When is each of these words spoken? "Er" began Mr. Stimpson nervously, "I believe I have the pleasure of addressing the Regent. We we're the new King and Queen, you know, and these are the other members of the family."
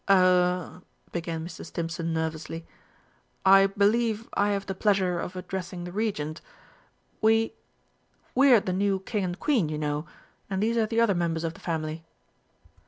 "Er" 0.09 0.81
began 1.11 1.45
Mr. 1.45 1.63
Stimpson 1.63 2.11
nervously, 2.11 2.65
"I 3.45 3.67
believe 3.67 4.27
I 4.33 4.49
have 4.49 4.65
the 4.65 4.73
pleasure 4.73 5.19
of 5.19 5.35
addressing 5.35 5.83
the 5.83 5.91
Regent. 5.91 6.41
We 7.21 7.53
we're 8.33 8.61
the 8.61 8.73
new 8.73 9.01
King 9.01 9.23
and 9.25 9.39
Queen, 9.39 9.69
you 9.69 9.77
know, 9.77 10.07
and 10.49 10.63
these 10.63 10.75
are 10.75 10.87
the 10.87 11.01
other 11.01 11.13
members 11.13 11.43
of 11.43 11.53
the 11.53 11.59
family." 11.59 12.03